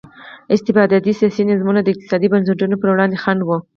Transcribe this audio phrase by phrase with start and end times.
[0.55, 3.57] استبدادي سیاسي نظامونه د اقتصادي بنسټونو پر وړاندې خنډ وو.